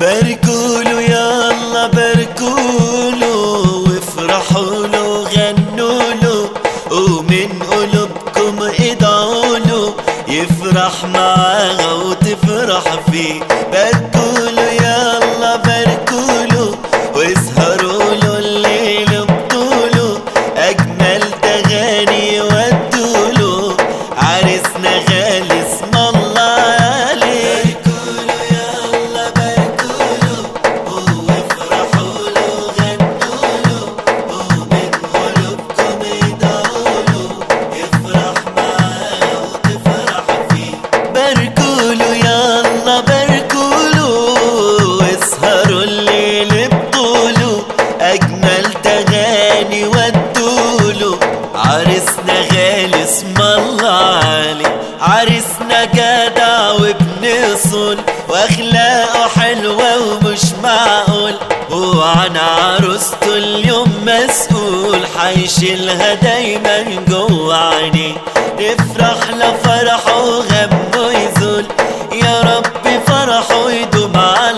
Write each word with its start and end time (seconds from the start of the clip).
باركوله 0.00 1.00
يا 1.00 1.50
الله 1.50 1.86
باركوله 1.86 3.36
وافرحوا 3.86 4.86
له 4.86 5.28
ومن 6.90 7.48
قلوبكم 7.70 8.62
ادعوا 8.80 9.58
يفرح 10.28 11.04
معاها 11.04 11.92
وتفرح 11.92 12.84
فيه. 13.12 13.40
باركوله 13.72 14.49
جدع 57.20 57.46
وابن 57.46 57.56
صول 57.70 57.98
واخلاقه 58.28 59.28
حلوة 59.28 59.98
ومش 59.98 60.40
معقول. 60.62 61.34
وعن 61.70 62.36
عروسته 62.36 63.36
اليوم 63.36 64.06
مسؤول. 64.06 65.06
حيشيلها 65.18 66.14
دايما 66.14 66.82
جوه 67.08 67.74
عينيه 67.74 68.14
نفرح 68.60 69.30
لفرحه 69.30 70.22
وغمه 70.22 71.12
يزول. 71.12 71.64
يا 72.12 72.40
رب 72.40 73.00
فرحه 73.06 73.70
يدوم 73.70 74.16
على 74.16 74.49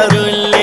அருள் 0.00 0.59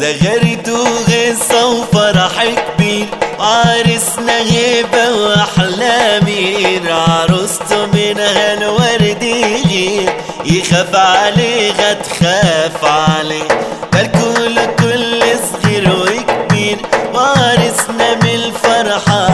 زغرت 0.00 0.68
وغصة 0.68 1.66
وفرح 1.66 2.44
كبير 2.44 3.06
عرسنا 3.40 4.38
غيبة 4.42 5.10
وأحلامير 5.16 6.92
عروسته 6.92 7.86
منها 7.86 8.54
الورد 8.54 9.22
يغير 9.22 10.12
يخاف 10.44 10.96
عليها 10.96 11.92
تخاف 11.92 12.84
عليه 12.84 13.48
بالكل 13.92 14.54
كل 14.78 15.20
صغير 15.52 15.90
وكبير 15.92 16.78
وعرسنا 17.14 18.14
من 18.14 18.30
الفرحة 18.34 19.33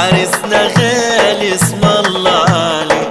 عرسنا 0.00 0.60
غالي 0.78 1.54
اسم 1.54 1.80
الله 1.84 2.50
عليه. 2.50 3.10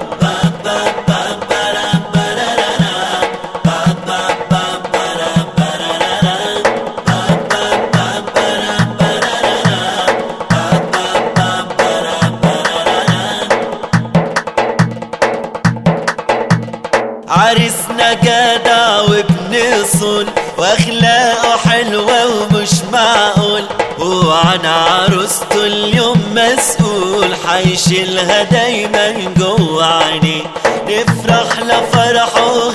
عرسنا 17.29 18.13
جدع 18.13 19.01
وابن 19.01 19.53
صول 19.99 20.27
وأخلاقه 20.57 21.57
حلوة 21.57 22.19
ومش 22.25 22.73
معقول. 22.93 23.63
وعن 24.09 24.65
عروسته 24.65 25.65
اليوم 25.65 26.21
مسؤول 26.35 27.35
حيشيلها 27.47 28.43
دايما 28.43 29.11
جوه 29.37 29.85
عينيه 30.03 30.43
نفرح 30.89 31.59
لفرحه 31.59 32.71